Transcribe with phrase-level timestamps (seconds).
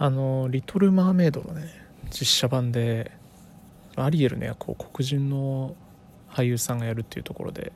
[0.00, 1.68] あの「リトル・マーメイド」のね
[2.10, 3.12] 実写版で
[3.96, 5.76] アリエルの役を黒人の
[6.28, 7.72] 俳優さんがやるっていうところで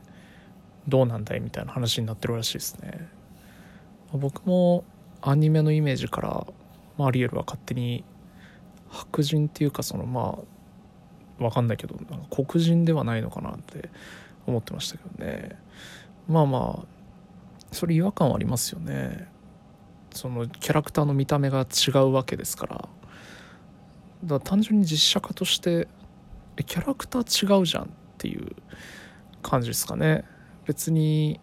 [0.88, 3.08] どうなんだいみたいな話になってるらしいですね。
[4.13, 4.85] 僕も
[5.21, 6.47] アニメのイメージから
[6.97, 8.04] まあ、アリエルは勝手に
[8.88, 10.38] 白人っていうかそのま
[11.41, 13.91] あ分かんないけどなんか黒人ではないのかなって
[14.47, 15.59] 思ってましたけどね。
[16.29, 16.87] まあまあ
[17.73, 19.29] それ違和感はありますよね。
[20.15, 22.77] そのキャラクターの見た目が違うわけですから。
[22.77, 22.89] だか
[24.25, 25.89] ら単純に実写化として
[26.56, 27.87] えキャラクター違うじゃんっ
[28.19, 28.55] ていう
[29.42, 30.25] 感じですかね。
[30.66, 31.41] 別に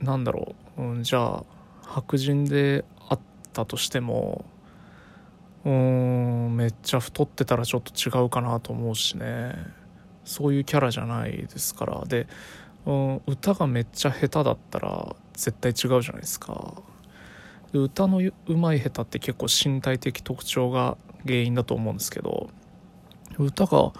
[0.00, 1.44] なんだろう、うん、じゃあ
[1.86, 3.20] 白人であっ
[3.52, 4.44] たとしても
[5.64, 9.54] うんめっちゃ太ってたらちょっと違うかなと思うしね。
[10.24, 12.04] そういうキャラじゃないですから。
[12.06, 12.26] で、
[12.86, 16.74] うん、歌がめっちゃ下手だったら絶対違うじゃないですか。
[17.72, 22.50] 歌のうまい下手って結構身体的特徴が原因だと思うんですけど
[23.38, 23.92] 歌が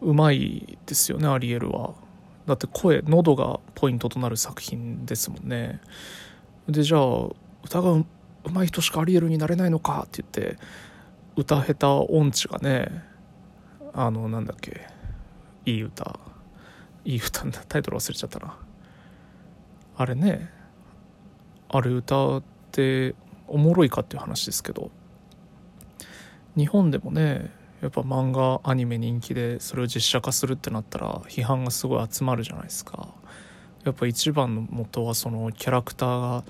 [0.00, 1.94] うまいですよねアリエルは。
[2.46, 5.80] だって声喉がポイントとなる作品ですもんね。
[6.68, 7.26] でじゃあ
[7.64, 8.04] 歌が上
[8.44, 10.58] 手い人しかアリエルになれないのかって言って
[11.36, 13.02] 歌下手音痴がね
[13.92, 14.86] あのなんだっけ
[15.64, 16.18] いい歌。
[17.04, 18.58] いい歌タイトル忘れちゃったな。
[19.96, 20.50] あれね
[21.68, 22.42] あれ歌
[23.48, 24.90] おもろいかっていう話ですけど
[26.56, 27.50] 日本でもね
[27.82, 33.14] やっぱ漫画アニメ人気でそれを実写化するってなったら批判がすごい集まるじゃないですか。
[33.84, 36.44] やっぱ一番の元はそのキャラクターが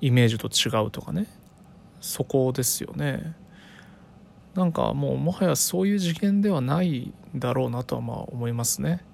[0.00, 1.26] イメージと違うとかね。
[2.00, 3.36] そこですよね。
[4.54, 9.04] なんかもうもはやそういう次元ではないだろうなとはまあ思いますね。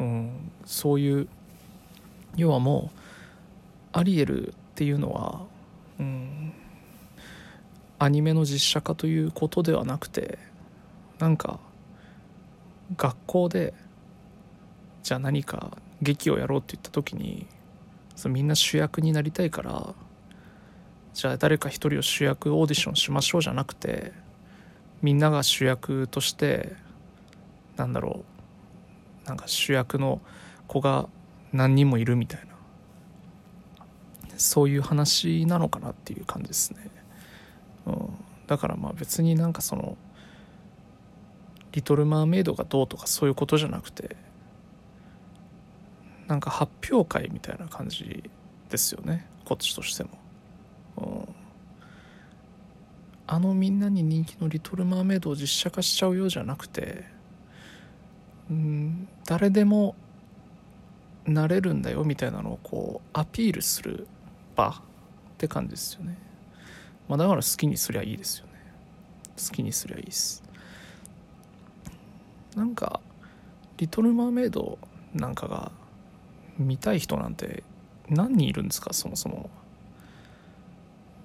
[0.00, 0.50] うん。
[0.64, 1.28] そういう
[2.36, 2.98] 要はもう
[3.92, 5.42] アリエルっていうのは
[6.00, 6.52] うん
[8.00, 10.40] アニメの実写化ということではなくて
[11.20, 11.60] なんか
[12.96, 13.74] 学校で
[15.04, 17.46] じゃあ何か劇をやろうって言った時に
[18.16, 19.94] そみんな主役になりたいから
[21.14, 24.12] じゃあ誰か一人を主役オーディションしましょうじゃなくて
[25.00, 26.72] みんなが主役として
[27.76, 28.24] なんだろ
[29.24, 30.20] うなんか主役の
[30.66, 31.08] 子が
[31.52, 32.51] 何人もいるみたいな。
[34.42, 36.90] そういう話なのかなっていう感じですね、
[37.86, 38.08] うん、
[38.46, 39.96] だからまあ別になんかその
[41.72, 44.16] 「リトル・マーメイド」がどうとかそういうことじゃなくて
[46.26, 48.30] なんか発表会みたいな感じ
[48.70, 49.26] ですよね。
[49.44, 50.22] こっちとしても。
[53.26, 57.04] あのみんなに人気の「リトル・マーメイド」を実写化しちゃうようじゃなくて
[58.50, 59.94] うん誰でも
[61.26, 64.06] なれるんだよみたいなのをこうアピールする
[64.56, 64.72] 場っ
[65.38, 66.16] て感じですよね、
[67.08, 68.52] まあ、だから好きにすりゃいいですよね。
[69.36, 70.42] 好きにすりゃいいです。
[72.54, 73.00] なんか
[73.78, 74.78] 「リトル・マーメイド」
[75.14, 75.72] なんかが
[76.58, 77.64] 見たい人なんて
[78.08, 78.92] 何人いるんですか？
[78.92, 79.50] そもそも。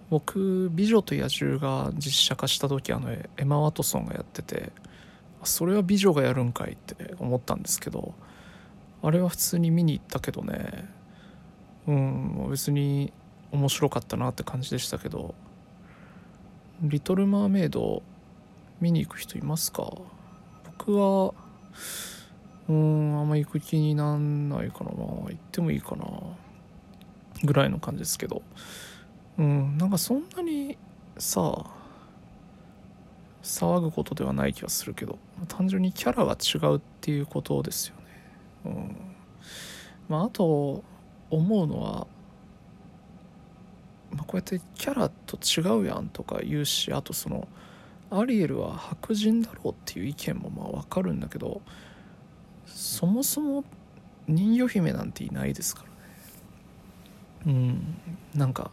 [0.10, 4.72] 僕「美女と野獣」が実写化した時あのエマ・ワトソンがやってて
[5.44, 8.16] それは美女がやるんかいって思ったんですけど
[9.04, 10.90] あれは普通に見に行ったけどね
[11.88, 13.14] うん別に
[13.52, 15.34] 面白かったなって感じでしたけど
[16.82, 18.04] 「リトル・マーメイド」
[18.82, 19.92] 見に行く人いますか？
[20.78, 21.34] 僕は
[22.70, 24.92] うんあんま行く気になんないかな。
[24.92, 26.06] まあ行ってもいいかな。
[27.44, 28.42] ぐらいの感じですけど。
[29.38, 30.78] うんなんかそんなに
[31.18, 31.66] さ
[33.42, 35.18] 騒ぐことではない気がするけど。
[35.48, 38.04] 単純にキャラが違うっていうことですよね。
[38.66, 38.96] うん。
[40.10, 40.84] まああと
[41.30, 42.08] 思うのは、
[44.12, 47.48] まあ、こうやってキャラと違うやんとか言うしあとその
[48.10, 51.62] アリエルは白人だろうっていう意見もまあ分かるんだけど
[52.66, 53.64] そもそも
[54.28, 55.94] 人魚姫なんていないですからね。
[57.48, 57.98] うん。
[58.36, 58.72] なんか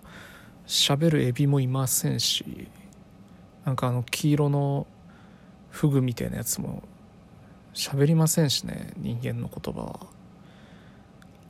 [0.67, 2.69] 喋るエビもいませんし
[3.65, 4.87] なんかあの黄色の
[5.71, 6.83] フグみたいなやつも
[7.73, 10.14] 喋りませんしね人間の言葉は。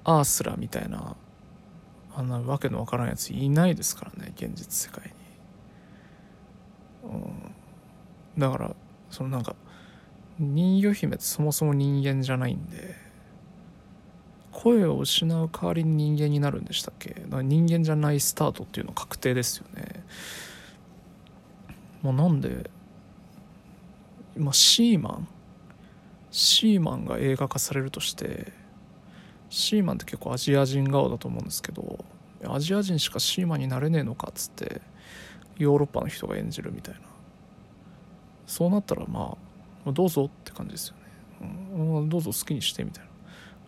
[0.04, 1.16] アースラみたいな
[2.14, 5.12] あんなわけのわからんやついないですからね現実世界
[7.04, 7.54] に、うん、
[8.38, 8.76] だから
[9.10, 9.56] そのなんか
[10.38, 12.94] 人魚姫ってそもそも人間じゃないんで
[14.52, 17.10] 声を失う代わりに人間になるんでしたっけ？
[17.10, 20.04] だから人間じゃないスタートっていうの確定ですよね。
[22.02, 22.70] もうなんで
[24.36, 25.28] 今シーマン？
[26.30, 28.52] シーマンが映画化されるとして
[29.50, 32.04] シーマンって結構アジア人顔だと思うんですけど
[32.46, 34.82] アジア人しかシーマンになれねえのかっつって
[35.56, 37.00] ヨーロッパの人が演じるみたいな。
[38.46, 39.36] そうなったらま
[39.86, 41.02] あどうぞって感じですよね、
[41.76, 43.04] うん、どうぞ好きにしてみたい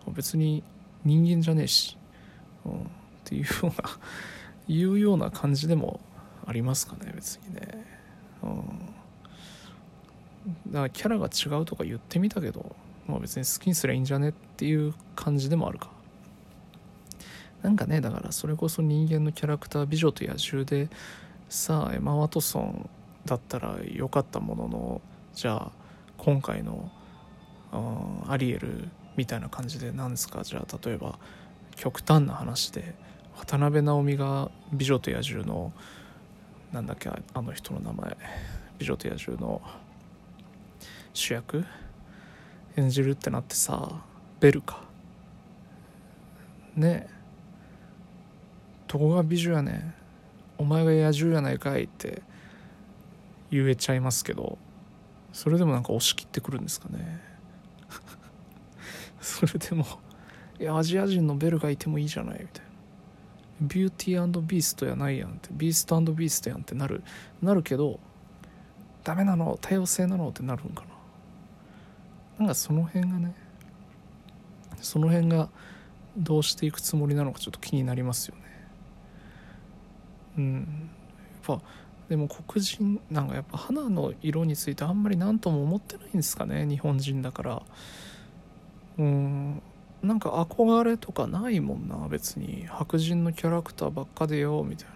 [0.06, 0.12] な。
[0.12, 0.62] 別に
[1.05, 1.96] 人間じゃねえし、
[2.64, 2.84] うん、っ
[3.25, 3.72] ていうような
[4.69, 6.00] いうような感じでも
[6.46, 7.84] ありますかね別にね、
[8.43, 8.62] うん、
[10.69, 12.76] だからキャラが違うとか言ってみたけど、
[13.06, 15.91] まあ、別に好きにすりゃいいんじゃねっていう感じでもあるか。
[17.62, 20.88] なんかねだからそれこそ人間のキャラクター美女と野獣で
[21.49, 22.88] さあエマ・ワトソン
[23.25, 25.00] だったらよかったものの
[25.35, 25.73] じゃあ
[26.17, 26.93] 今回の
[28.29, 30.44] アリエルみたいな感じで何ですか？
[30.44, 31.19] じゃあ例えば
[31.75, 32.94] 極端な話で
[33.37, 35.73] 渡辺直美が「美女と野獣」の
[36.73, 38.17] なんだっけあの人の名前
[38.79, 39.61] 「美女と野獣」の
[41.14, 41.64] 主役？
[42.76, 44.02] 演じるってなってさ
[44.40, 44.82] ベルか。
[46.76, 47.06] ね。
[47.11, 47.17] え
[48.88, 49.94] どこが美女やねん。
[50.58, 52.23] お前が野獣やないかいって
[53.50, 54.58] 言えちゃいますけど
[55.32, 57.20] それでもなんか押し切ってくるんですかね。
[59.20, 59.84] それでも
[60.58, 62.70] いやアジア人のベルがいてもいいじゃないみたいな。
[63.61, 65.49] ビューティービーストやないやんって。
[65.52, 67.02] ビーストビーストやんってなる。
[67.43, 68.00] なるけど
[69.05, 69.58] ダメなの。
[69.61, 70.95] 多様性なのってなるんかな。
[72.38, 73.35] なんかその辺がね
[74.81, 75.49] その辺が
[76.17, 78.43] どうしていくつもりなのかちょっと気になりますよね。
[80.38, 80.91] うん。
[81.49, 81.62] やっぱ
[82.09, 87.62] でも黒人なんかやっぱ花の色についてあんまり何とも思ってないんですかね日本人だから。
[88.99, 89.62] うん。
[90.03, 92.67] なんか憧れとかないもんな別に。
[92.69, 94.89] 白人のキャラクターばっかでよみたい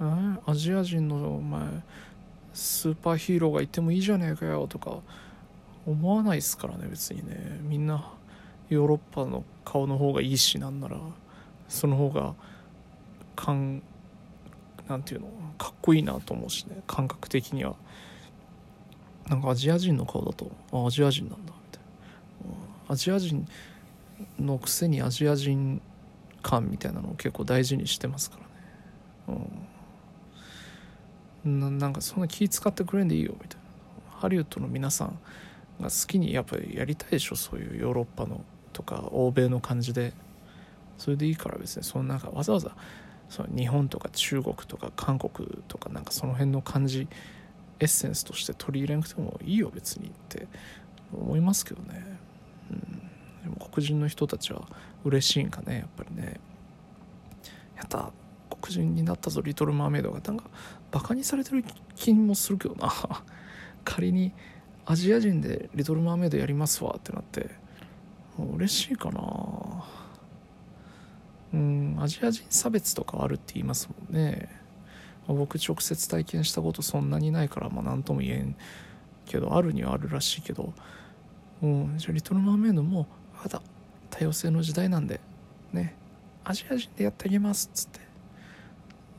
[0.00, 0.38] な。
[0.46, 1.62] えアジア人のお前
[2.52, 5.00] スーパーヒーローがいてもいいじゃねえかよとか。
[5.86, 7.60] 思わないですからね別にね。
[7.62, 8.12] みんな
[8.68, 10.96] ヨーロッパの顔の方がいいしなんなら。
[11.68, 12.34] その方が
[13.34, 13.82] 感
[14.88, 16.82] なんていうのかっこいいなと思うしね。
[16.86, 17.74] 感覚的には。
[19.28, 21.82] なんかアジア人の顔だとあアジア人なんだみたい
[22.88, 22.92] な。
[22.92, 23.46] アジア人
[24.38, 25.80] のくせにアジア人
[26.42, 28.38] 感みたいなのを結構大事にしてますか
[29.26, 29.48] らね。
[31.44, 31.60] うん。
[31.60, 33.64] ななんかそんな気使ってくれんでいいよみたいな。
[34.20, 35.18] ハリウッドの皆さん
[35.80, 40.12] が好きにやっぱりやりたいでしょそういうヨーロッパのとか欧米の感じで。
[40.98, 42.76] それでいいから別にそのなんかわざわざ
[43.28, 47.08] その日本とか中国とか韓国とかなんかその辺の感じ
[47.80, 50.46] エッセンスとして取り入れなくてもいいよ別にって
[51.12, 52.18] 思いますけどね、
[52.70, 52.78] うん、
[53.42, 54.68] でも黒人の人たちは
[55.04, 56.40] 嬉しいんかねやっぱりね。
[57.76, 58.12] やった。
[58.60, 60.20] 黒人になったぞリトル・マーメイドが。
[60.20, 60.44] なんか
[60.90, 61.64] バカにされてる
[61.96, 62.92] 気もするけどな。
[63.84, 64.32] 仮に
[64.86, 67.64] アジア人でリトル・マーメイドやりますわってなって。
[68.38, 69.84] 嬉しいかな。
[71.52, 74.48] うんアジア人差別とかあるって言いますもんね、
[75.28, 78.56] まあ、僕直接体験したことそんなにないからまあ何とも言えん
[79.24, 80.72] けどあるにはあるらしいけど。
[81.62, 83.06] うんじゃあリトル・マーメイドも
[83.40, 83.62] まだ
[84.10, 85.20] 多様性の時代なんで
[85.72, 85.94] ね
[86.42, 88.00] アジア人でやってあげますっつって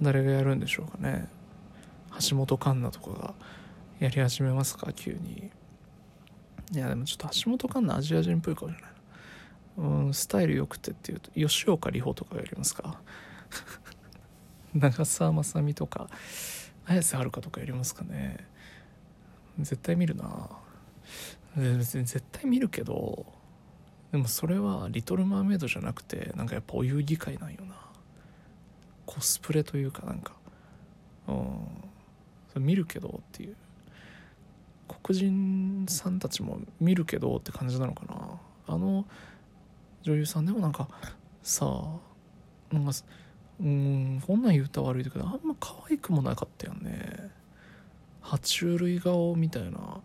[0.01, 1.27] 誰がやるんでしょうかね。
[2.29, 3.33] 橋本環奈とかが
[4.00, 4.92] やり始めますか？
[4.94, 5.51] 急に。
[6.74, 8.92] いやでもちょっと橋本環奈アジア人っぽい顔じゃない
[9.77, 13.00] うんスタイル良くてっていうと吉岡里帆とかやりますか？
[14.74, 16.09] 長澤まさみとか
[16.86, 18.46] 綾瀬はるかとかやりますかね？
[19.60, 20.50] 絶対見るな。
[21.55, 23.25] 別に絶対見るけど
[24.12, 27.75] でもそれは「リトル・マーメイド」じゃなくてなんかやっぱお遊戯会なんよな。
[29.05, 30.34] コスプレというかなんか。
[31.27, 31.36] うん。
[32.51, 33.55] それ見るけどっていう。
[34.88, 38.39] 黒人さんたちも見るけどって感じなのかな。
[38.68, 39.06] あの
[40.04, 40.88] 女優さんでもなんか
[41.42, 42.92] さあなんか
[43.60, 47.32] うんこんなん言うたら悪いけどあんま可愛くもなかったよね。
[48.22, 50.01] 爬虫類顔みたいな。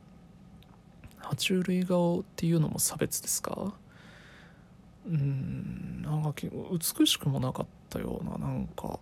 [1.23, 3.75] 爬虫類顔っていうのも差別ですか？
[5.07, 6.33] うんなんか
[6.99, 8.39] 美しくもなかったような。
[8.39, 9.01] なんか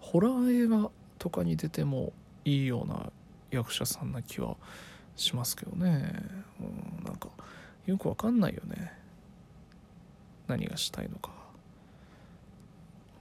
[0.00, 2.12] ホラー映画とかに出ても
[2.44, 3.10] いいような
[3.50, 4.56] 役者さんな気は
[5.16, 6.14] しますけどね、
[6.60, 7.28] うん、なんか
[7.86, 8.92] よくわかんないよね。
[10.46, 11.30] 何がしたいのか。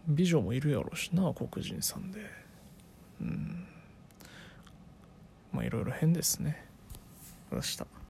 [0.07, 2.19] 美女もいるやろうしな黒人さんで。
[3.21, 3.65] うん。
[5.51, 6.65] まあいろいろ変ですね。
[7.51, 7.95] 明日。